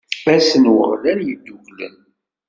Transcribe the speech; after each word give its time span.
Ass 0.35 0.51
n 0.61 0.65
waɣlan 0.73 1.19
yedduklen. 1.27 1.95